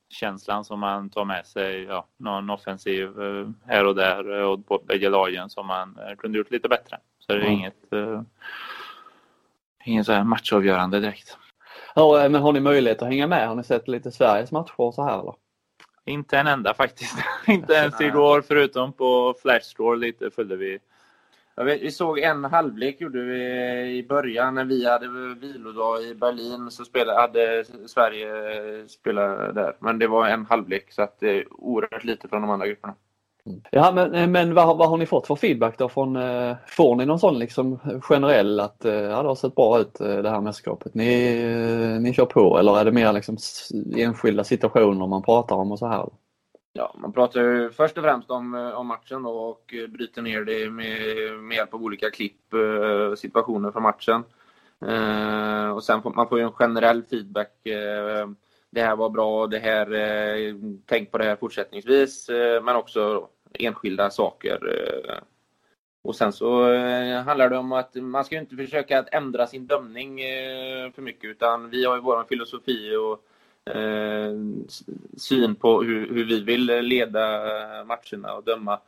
[0.09, 1.83] domarkänslan som man tar med sig.
[1.83, 3.09] Ja, någon offensiv
[3.65, 6.97] här och där och på bägge lagen som man kunde gjort lite bättre.
[7.19, 7.53] Så det är mm.
[7.53, 8.21] inget, uh,
[9.85, 11.37] inget så här matchavgörande direkt.
[11.95, 13.47] Ja, men har ni möjlighet att hänga med?
[13.47, 15.35] Har ni sett lite Sveriges matcher så här eller?
[16.05, 17.17] Inte en enda faktiskt.
[17.47, 20.79] inte ens igår förutom på Flashstore lite följde vi.
[21.59, 23.41] Ja, vi såg en halvlek gjorde vi
[23.97, 25.07] i början när vi hade
[25.41, 29.75] vilodag i Berlin så spelade, hade Sverige eh, spelat där.
[29.79, 32.95] Men det var en halvlek så att det är oerhört lite från de andra grupperna.
[33.45, 33.61] Mm.
[33.71, 36.95] Ja men, eh, men vad, vad har ni fått för feedback då från, eh, får
[36.95, 40.93] ni någon sån liksom generell att ja, det har sett bra ut det här mästerskapet,
[40.93, 41.35] ni,
[42.01, 43.37] ni kör på eller är det mer liksom
[43.95, 46.09] enskilda situationer man pratar om och så här?
[46.77, 50.21] Ja, man pratar ju först och främst om, eh, om matchen då och eh, bryter
[50.21, 54.23] ner det med, med hjälp av olika klipp, eh, situationer från matchen.
[54.85, 57.67] Eh, och sen får man får ju en generell feedback.
[57.67, 58.29] Eh,
[58.69, 62.29] det här var bra, det här, eh, tänk på det här fortsättningsvis.
[62.63, 64.59] men också enskilda saker.
[66.03, 66.63] Och sen så
[67.25, 70.17] handlar det om att man ska inte försöka att ändra sin dömning
[70.95, 73.23] för mycket utan vi har ju vår filosofi och
[73.75, 74.33] Eh,
[75.17, 77.27] syn på hur, hur vi vill leda
[77.83, 78.79] matcherna och döma.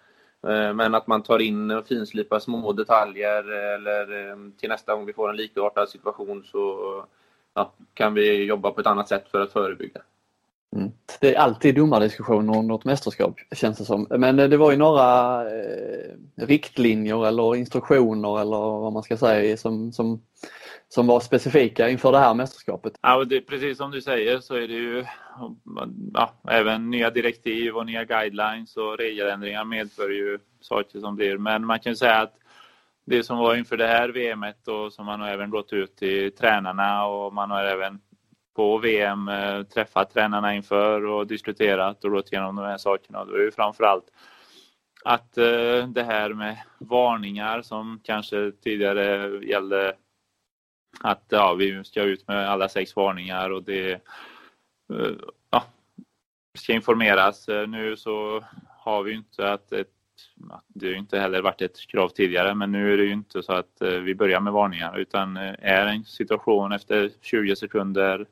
[0.48, 5.06] Eh, men att man tar in och finslipar små detaljer eller eh, till nästa gång
[5.06, 7.04] vi får en likartad situation så
[7.54, 10.02] ja, kan vi jobba på ett annat sätt för att förebygga.
[10.76, 10.92] Mm.
[11.20, 14.08] Det är alltid domardiskussioner om något mästerskap känns det som.
[14.10, 19.92] Men det var ju några eh, riktlinjer eller instruktioner eller vad man ska säga som,
[19.92, 20.22] som,
[20.90, 22.94] som var specifika inför det här mästerskapet.
[23.02, 25.06] Ja, det, precis som du säger så är det ju
[26.14, 31.38] ja, även nya direktiv och nya guidelines och regeländringar medför ju saker som blir.
[31.38, 32.34] Men man kan säga att
[33.06, 36.32] det som var inför det här VMet och som man har även gått ut till
[36.32, 38.00] tränarna och man har även
[38.56, 43.26] på VM eh, träffat tränarna inför och diskuterat och gått igenom de här sakerna.
[43.26, 44.06] Då är det framförallt
[45.06, 49.94] att eh, det här med varningar som kanske tidigare gällde
[51.00, 53.92] att ja, vi ska ut med alla sex varningar och det
[54.94, 55.12] eh,
[55.50, 55.64] ja,
[56.58, 57.50] ska informeras.
[57.50, 58.44] Eh, nu så
[58.78, 59.88] har vi inte att ett
[60.68, 63.54] det har inte heller varit ett krav tidigare men nu är det ju inte så
[63.54, 68.26] att eh, vi börjar med varningar utan är en situation efter 20 sekunder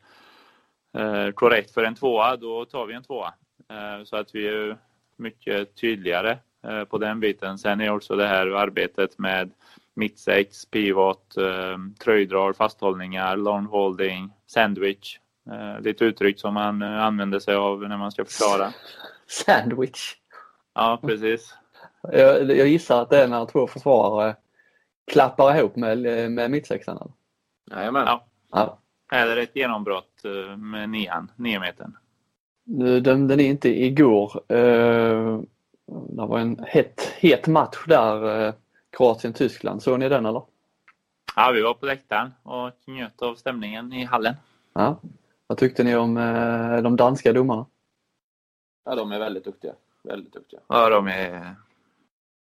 [1.33, 3.33] korrekt för en tvåa, då tar vi en tvåa.
[4.05, 4.77] Så att vi är
[5.17, 6.37] mycket tydligare
[6.89, 7.57] på den biten.
[7.57, 9.51] Sen är också det här arbetet med
[9.97, 15.19] mittsex, pivot, eh, tröjdrag, fasthållningar, long holding, sandwich.
[15.51, 18.73] Eh, lite uttryck som man eh, använder sig av när man ska förklara.
[19.27, 20.15] Sandwich?
[20.75, 21.53] Ja, precis.
[22.01, 24.35] Jag, jag gissar att det är när två försvarare
[25.11, 25.97] klappar ihop med,
[26.31, 27.11] med mittsexan?
[27.71, 28.03] Jajamän.
[28.05, 28.27] Ja.
[28.51, 28.79] ja.
[29.11, 31.97] Eller ett genombrott eh, med nian, nio metern.
[32.65, 34.41] Nu dömde ni inte igår.
[34.47, 35.39] Eh,
[35.87, 38.53] det var en het, het match där,
[38.91, 39.83] Kroatien-Tyskland.
[39.83, 40.41] Såg ni den eller?
[41.35, 44.35] Ja, vi var på läktaren och njöt av stämningen i hallen.
[44.73, 44.99] Ja.
[45.47, 46.15] Vad tyckte ni om
[46.83, 47.65] de danska domarna?
[48.85, 49.73] Ja, de är väldigt duktiga.
[50.03, 50.59] Väldigt duktiga.
[50.67, 51.55] Ja, de är...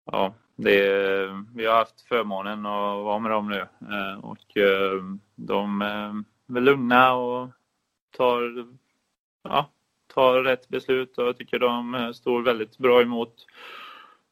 [0.05, 1.45] Ja, det är...
[1.55, 3.67] vi har haft förmånen att vara med dem nu
[4.23, 4.39] och
[5.35, 5.81] de
[6.57, 7.51] är lugna och
[8.17, 8.67] tar,
[9.43, 9.71] ja,
[10.15, 13.47] tar rätt beslut och jag tycker de står väldigt bra emot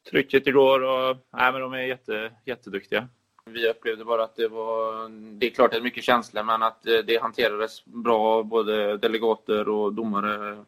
[0.09, 3.07] trycket igår och nej, men de är jätte, jätteduktiga.
[3.49, 6.63] Vi upplevde bara att det var, det är klart att det är mycket känslor men
[6.63, 10.65] att eh, det hanterades bra av både delegater och domare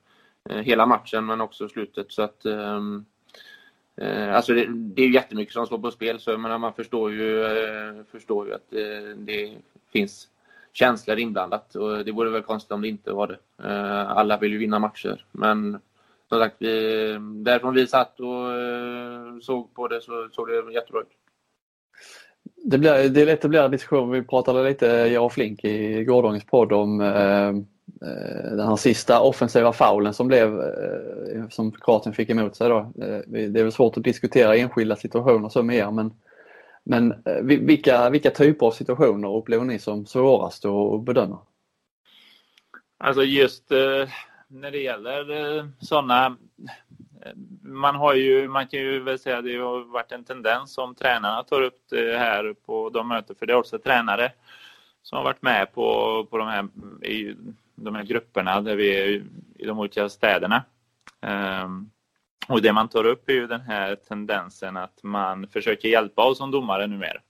[0.49, 3.05] eh, hela matchen men också slutet så att ehm,
[3.95, 7.43] eh, Alltså det, det är jättemycket som står på spel så menar, man förstår ju,
[8.11, 9.57] förstår ju att det, det
[9.91, 10.27] finns
[10.73, 13.67] känslor inblandat och det vore väl konstigt om det inte var det.
[14.07, 15.79] Alla vill ju vinna matcher men
[16.29, 21.01] som sagt, vi, därifrån vi satt och eh, såg på det så såg det jättebra
[21.01, 21.07] ut.
[22.63, 24.11] Det, blir, det är lätt att bli en diskussion.
[24.11, 27.53] Vi pratade lite, jag och Flink i gårdagens podd om eh,
[28.51, 30.61] den här sista offensiva faulen som blev
[31.49, 32.91] som Kroatien fick emot sig då.
[33.27, 36.11] Det är väl svårt att diskutera enskilda situationer så med er men
[36.89, 41.39] men eh, vilka, vilka typer av situationer upplever ni som svårast att bedöma?
[42.97, 44.09] Alltså just eh,
[44.47, 46.37] när det gäller eh, sådana
[47.61, 50.95] man har ju, man kan ju väl säga att det har varit en tendens som
[50.95, 54.31] tränarna tar upp det här på de möten, för det är också tränare
[55.01, 55.83] som har varit med på,
[56.29, 56.67] på de här
[57.05, 57.35] i
[57.75, 59.23] de här grupperna där vi är
[59.55, 60.63] i de olika städerna.
[61.63, 61.89] Um,
[62.47, 66.37] och det man tar upp är ju den här tendensen att man försöker hjälpa oss
[66.37, 67.21] som domare numera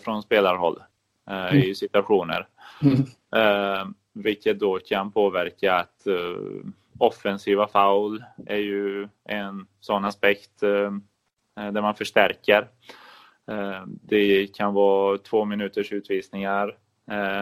[0.00, 0.82] från spelarhåll
[1.26, 1.56] mm.
[1.56, 2.46] i situationer.
[2.82, 3.94] Mm.
[4.18, 6.64] Vilket då kan påverka att uh,
[6.98, 10.92] offensiva foul är ju en sån aspekt eh,
[11.60, 12.68] eh, där man förstärker.
[14.02, 16.76] Det kan vara två minuters utvisningar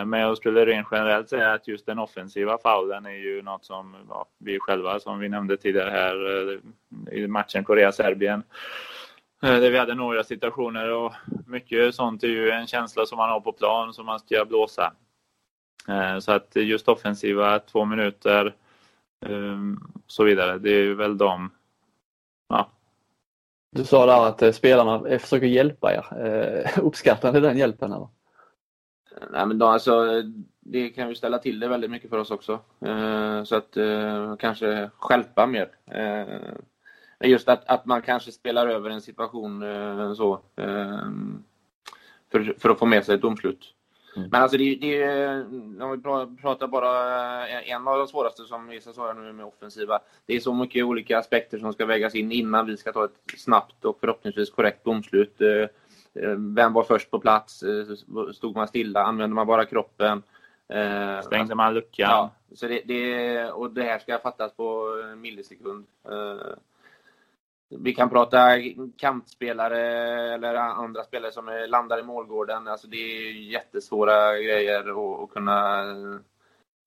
[0.04, 3.96] men jag skulle rent generellt säga att just den offensiva faulen är ju något som
[4.08, 6.60] ja, vi själva, som vi nämnde tidigare här
[7.12, 8.42] i matchen Korea-Serbien,
[9.40, 11.12] där vi hade några situationer och
[11.46, 14.92] mycket sånt är ju en känsla som man har på plan som man ska blåsa.
[16.20, 18.54] Så att just offensiva två minuter
[20.06, 21.50] så vidare, det är väl de
[22.48, 22.70] ja.
[23.70, 26.06] Du sa där att spelarna försöker hjälpa er.
[26.80, 27.92] Uppskattar ni den hjälpen?
[27.92, 28.08] Eller?
[29.30, 30.22] Nej, men då, alltså,
[30.60, 32.60] det kan ju ställa till det väldigt mycket för oss också.
[32.80, 35.68] Eh, så att eh, kanske skälpa mer.
[35.86, 40.32] Eh, just att, att man kanske spelar över en situation eh, så.
[40.56, 41.08] Eh,
[42.32, 43.74] för, för att få med sig ett domslut.
[44.16, 44.28] Mm.
[44.32, 45.04] Men alltså det, det,
[45.84, 50.00] om vi pratar bara eh, en av de svåraste som Isa sa nu med offensiva.
[50.26, 53.20] Det är så mycket olika aspekter som ska vägas in innan vi ska ta ett
[53.36, 55.40] snabbt och förhoppningsvis korrekt domslut.
[55.40, 55.68] Eh,
[56.36, 57.62] vem var först på plats?
[57.62, 57.84] Eh,
[58.32, 59.02] stod man stilla?
[59.02, 60.22] Använde man bara kroppen?
[60.68, 62.10] Eh, Stängde man luckan?
[62.10, 65.86] Ja, så det, det, och det här ska fattas på en millisekund.
[67.78, 68.38] Vi kan prata
[68.96, 69.80] kantspelare
[70.34, 72.68] eller andra spelare som landar i målgården.
[72.68, 74.80] Alltså det är jättesvåra grejer
[75.24, 75.84] att kunna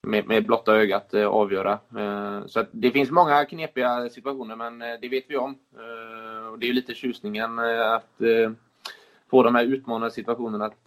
[0.07, 1.79] med, med blotta ögat eh, avgöra.
[1.97, 5.55] Eh, så det finns många knepiga situationer men eh, det vet vi om.
[6.51, 8.21] Och det är lite tjusningen att
[9.29, 10.85] få de här utmanande situationerna att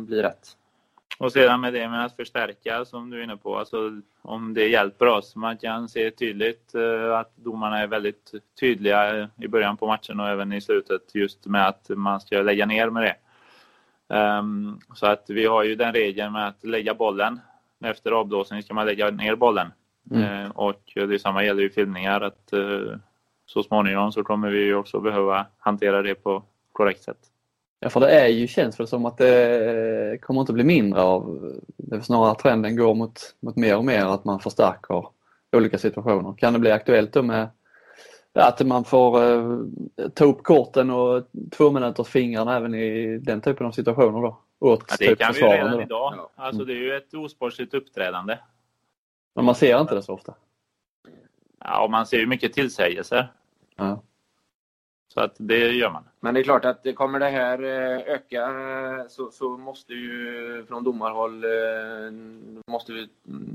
[0.00, 0.56] bli rätt.
[1.18, 4.68] Och sedan med det med att förstärka som du är inne på, alltså om det
[4.68, 5.36] hjälper oss.
[5.36, 10.28] Man kan se tydligt eh, att domarna är väldigt tydliga i början på matchen och
[10.28, 13.16] även i slutet just med att man ska lägga ner med det.
[14.16, 17.40] Um, så att vi har ju den regeln med att lägga bollen.
[17.84, 19.72] Efter avblåsning ska man lägga ner bollen.
[20.10, 20.44] Mm.
[20.44, 22.52] Uh, och det samma gäller ju filmningar att
[23.46, 27.18] så småningom så kommer vi också behöva hantera det på korrekt sätt.
[27.80, 31.52] Ja, för det är ju, känns väl som att det kommer inte bli mindre av,
[31.76, 35.06] det är snarare att trenden går mot, mot mer och mer att man förstärker
[35.52, 36.34] olika situationer.
[36.38, 37.48] Kan det bli aktuellt då med
[38.32, 39.58] att man får eh,
[40.14, 44.40] ta upp korten och två minuters fingrarna även i den typen av situationer då?
[44.58, 45.82] Åt ja, det typ kan vi ju redan då.
[45.82, 46.30] idag.
[46.34, 48.38] Alltså det är ju ett osportsligt uppträdande.
[49.34, 50.34] Men man ser inte det så ofta?
[51.60, 53.32] Ja, och man ser ju mycket tillsägelser.
[53.76, 54.02] Ja.
[55.14, 56.04] Så att det gör man.
[56.20, 60.64] Men det är klart att kommer det här eh, öka eh, så, så måste ju
[60.68, 63.08] från domarhåll eh, måste vi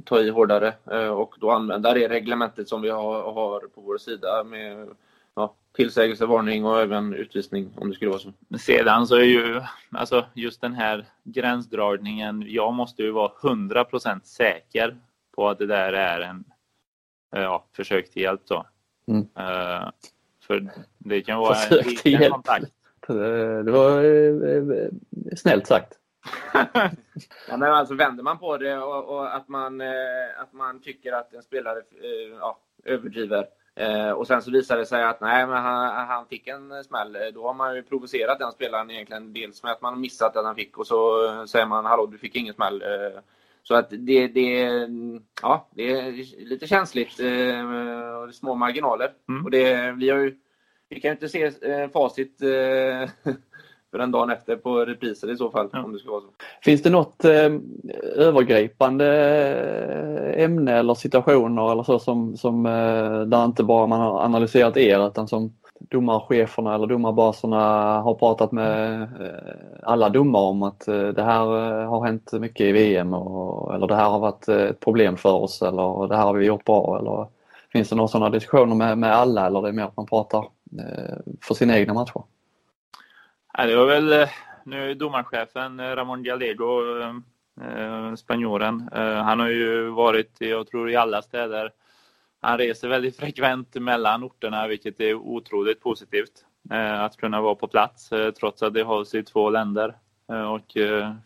[0.05, 0.73] ta i hårdare
[1.11, 4.87] och då använda det reglementet som vi har, har på vår sida med
[5.35, 8.33] ja, tillsägelse, varning och även utvisning om det skulle vara så.
[8.59, 12.43] Sedan så är ju alltså just den här gränsdragningen.
[12.47, 14.97] Jag måste ju vara 100% säker
[15.35, 16.43] på att det där är en
[17.31, 18.65] ja, försök till hjälp då.
[19.07, 19.21] Mm.
[19.21, 19.89] Uh,
[20.49, 22.65] för det kan vara Försök en liten kontakt.
[23.65, 24.89] Det var eh, eh,
[25.35, 25.93] snällt sagt.
[27.47, 31.11] ja, men alltså vänder man på det och, och, att, man, eh, att man tycker
[31.11, 31.81] att en spelare
[32.39, 33.45] ja, överdriver
[34.15, 37.17] och sen så visar det sig att nej, men han, han fick en smäll.
[37.33, 39.33] Då har man ju provocerat den spelaren egentligen.
[39.33, 40.97] Dels med att man missat att han fick och så
[41.47, 42.83] säger man hallå du fick ingen smäll.
[43.63, 44.87] Så att det, det,
[45.41, 46.11] ja, det är
[46.45, 47.19] lite känsligt
[48.27, 49.11] och små marginaler.
[49.29, 49.45] Mm.
[49.45, 50.35] Och det, vi har ju
[50.89, 53.09] vi kan ju inte se eh, facit eh,
[53.91, 55.69] för en dag efter på repriser i så fall.
[55.73, 55.83] Ja.
[55.83, 56.27] om det ska vara så.
[56.61, 57.51] Finns det något eh,
[58.15, 59.05] övergripande
[60.37, 65.07] ämne eller situationer eller så som, som eh, där inte bara man har analyserat er
[65.07, 67.57] utan som domarcheferna eller domarbaserna
[68.01, 71.41] har pratat med eh, alla domare om att eh, det här
[71.81, 75.33] eh, har hänt mycket i VM och, eller det här har varit ett problem för
[75.33, 77.27] oss eller det här har vi gjort bra eller
[77.71, 80.45] finns det några sådana diskussioner med, med alla eller det är mer att man pratar
[81.41, 82.23] för sina egna matcher?
[83.57, 84.27] Ja, det var väl
[84.63, 86.81] nu domarchefen Ramon Gallego,
[88.17, 88.89] spanjoren.
[89.25, 91.71] Han har ju varit, jag tror, i alla städer.
[92.41, 96.45] Han reser väldigt frekvent mellan orterna, vilket är otroligt positivt.
[96.71, 99.97] Eh, att kunna vara på plats, eh, trots att det hålls i två länder
[100.31, 100.77] eh, och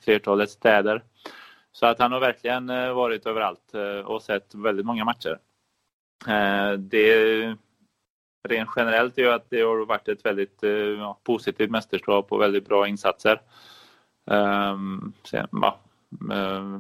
[0.04, 1.04] flertalet städer.
[1.72, 3.74] Så att han har verkligen varit överallt
[4.06, 5.40] och sett väldigt många matcher.
[6.78, 7.56] Det
[8.50, 10.64] rent generellt är att det har varit ett väldigt
[11.24, 13.42] positivt mästerskap och väldigt bra insatser.
[14.26, 15.80] Um, sen, ja,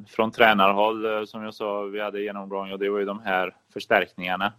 [0.07, 4.53] från tränarhåll som jag sa, vi hade genomgång och det var ju de här förstärkningarna.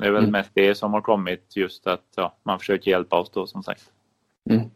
[0.00, 0.32] Det är väl mm.
[0.32, 3.90] mest det som har kommit just att ja, man försöker hjälpa oss då som sagt.
[4.50, 4.70] Mm.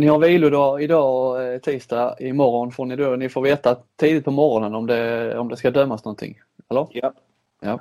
[0.00, 4.30] Ni har vilodag idag eh, tisdag, imorgon får ni då, ni får veta tidigt på
[4.30, 6.88] morgonen om det, om det ska dömas någonting, eller?
[6.90, 7.12] Ja.
[7.60, 7.80] ja.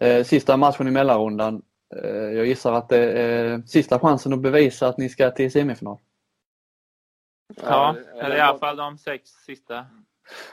[0.00, 1.62] Eh, sista matchen i mellanrundan.
[1.96, 5.98] Eh, jag gissar att det är sista chansen att bevisa att ni ska till semifinal.
[7.56, 9.86] Ja, eller i alla fall de sex sista.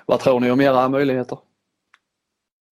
[0.06, 1.40] Vad tror ni om era möjligheter?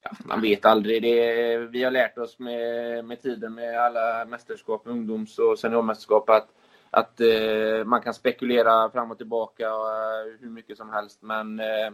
[0.04, 1.02] Ja, man vet aldrig.
[1.02, 6.48] Det, vi har lärt oss med, med tiden med alla mästerskap, ungdoms och seniormästerskap att
[6.96, 11.22] att eh, man kan spekulera fram och tillbaka eh, hur mycket som helst.
[11.22, 11.88] Men eh,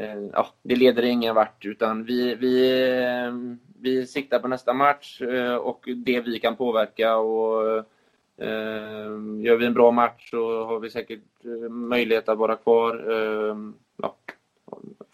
[0.00, 1.64] eh, ja, det leder ingen vart.
[1.64, 3.32] Utan vi, vi, eh,
[3.80, 5.20] vi siktar på nästa match
[5.60, 7.16] och det vi kan påverka.
[7.16, 7.84] Och,
[8.38, 13.12] Ehm, gör vi en bra match så har vi säkert eh, möjlighet att vara kvar.
[13.12, 14.14] Ehm, ja.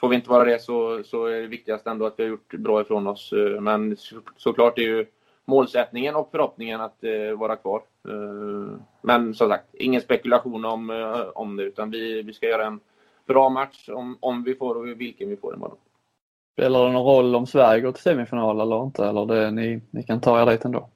[0.00, 2.54] Får vi inte vara det så, så är det viktigast ändå att vi har gjort
[2.54, 3.32] bra ifrån oss.
[3.32, 3.96] Eh, men
[4.36, 5.06] såklart är ju
[5.44, 7.82] målsättningen och förhoppningen att eh, vara kvar.
[8.08, 10.90] Ehm, men som sagt, ingen spekulation om,
[11.34, 12.80] om det utan vi, vi ska göra en
[13.26, 15.78] bra match om, om vi får och vilken vi får imorgon.
[16.52, 19.04] Spelar det någon roll om Sverige går till semifinal eller inte?
[19.04, 20.88] Eller det, ni, ni kan ta er dit ändå?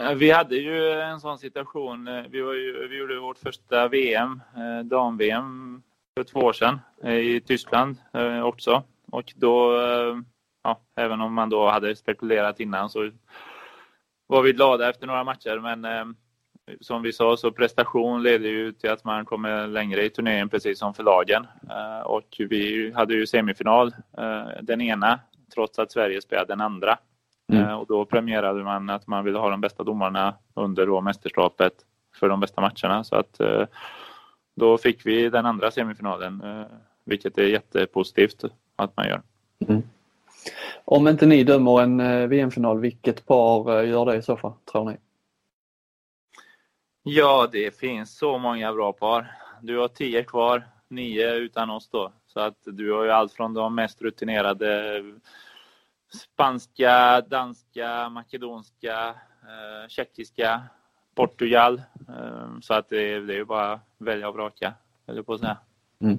[0.00, 2.08] Eh, vi hade ju en sån situation.
[2.08, 5.82] Eh, vi, var ju, vi gjorde vårt första VM, eh, dam-VM,
[6.16, 6.80] för två år sedan
[7.20, 7.96] i Tyskland
[8.44, 8.82] också.
[9.12, 9.76] Och då,
[10.64, 13.10] ja, även om man då hade spekulerat innan så
[14.26, 15.58] var vi glada efter några matcher.
[15.58, 16.16] Men
[16.80, 20.78] som vi sa så prestation leder ju till att man kommer längre i turneringen precis
[20.78, 21.46] som för lagen.
[22.04, 23.94] Och vi hade ju semifinal
[24.62, 25.20] den ena
[25.54, 26.98] trots att Sverige spelade den andra.
[27.52, 27.68] Mm.
[27.68, 31.72] Eh, och då premierade man att man ville ha de bästa domarna under då mästerskapet
[32.14, 33.04] för de bästa matcherna.
[33.04, 33.66] Så att eh,
[34.54, 36.66] då fick vi den andra semifinalen, eh,
[37.04, 38.44] vilket är jättepositivt
[38.76, 39.22] att man gör.
[39.68, 39.82] Mm.
[40.84, 44.96] Om inte ni dömer en VM-final, vilket par gör det i så fall, tror ni?
[47.02, 49.34] Ja, det finns så många bra par.
[49.62, 52.12] Du har tio kvar, nio utan oss då.
[52.26, 55.02] Så att du har ju allt från de mest rutinerade
[56.14, 60.62] spanska, danska, makedonska, eh, tjeckiska,
[61.14, 61.82] Portugal.
[62.08, 64.74] Eh, så att det, det är ju bara välja och vraka,
[65.06, 65.58] eller på att säga.
[66.00, 66.18] Mm.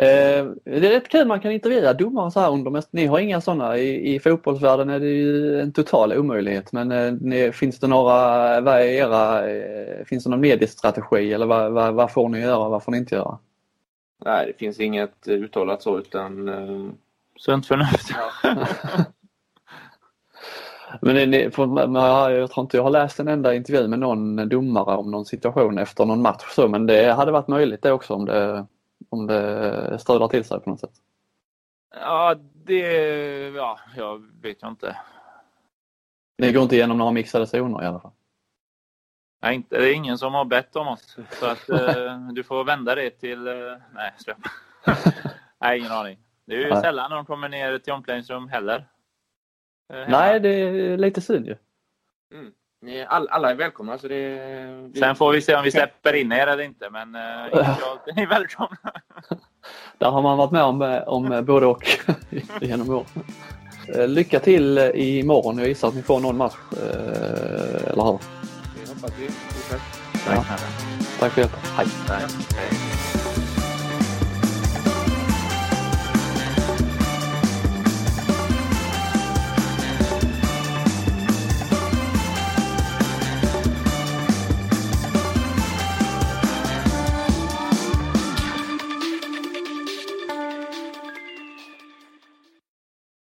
[0.00, 3.40] Eh, det är rätt kul man kan intervjua domare så här under Ni har inga
[3.40, 3.78] sådana.
[3.78, 8.60] I, I fotbollsvärlden är det ju en total omöjlighet men eh, ni, finns det några,
[8.60, 12.58] vad är era, eh, finns det någon mediestrategi eller vad, vad, vad får ni göra
[12.58, 13.38] och vad får ni inte göra?
[14.24, 16.48] Nej, det finns inget uttalat så utan...
[17.38, 18.10] Sunt förnuft.
[18.42, 18.54] Ja.
[21.02, 21.90] Men ni, för,
[22.30, 25.78] jag tror inte jag har läst en enda intervju med någon domare om någon situation
[25.78, 28.66] efter någon match så men det hade varit möjligt det också om det
[29.08, 30.92] om det strular till sig på något sätt?
[31.94, 32.34] Ja,
[32.64, 32.80] det...
[33.56, 34.96] Ja, jag vet jag inte.
[36.38, 38.12] Ni går inte igenom några mixade zoner i alla fall?
[39.42, 41.16] Nej, inte, det är ingen som har bett om oss.
[41.30, 43.46] Så att eh, du får vända det till...
[43.46, 43.54] Eh,
[43.94, 44.38] nej, släpp.
[45.60, 46.18] nej, ingen aning.
[46.48, 46.82] Det är ju nej.
[46.82, 48.86] sällan de kommer ner till omklädningsrum heller.
[49.92, 51.56] Eh, nej, det är lite synd ju.
[52.32, 52.52] Mm.
[53.08, 53.98] All, alla är välkomna.
[53.98, 54.38] Så det,
[54.88, 54.98] det...
[54.98, 57.22] Sen får vi se om vi släpper in er eller inte, men uh,
[58.16, 58.76] ni är välkomna.
[59.98, 61.88] Där har man varit med om, om både och
[62.60, 63.06] genom år.
[63.94, 65.58] Eh, lycka till imorgon.
[65.58, 68.18] Jag gissar att ni får någon match, eh, eller hur?
[68.74, 69.28] Det hoppas vi.
[70.26, 70.44] Ja.
[71.18, 71.60] Tack för hjälpen.
[71.76, 71.86] Hej.
[72.08, 73.07] Hej.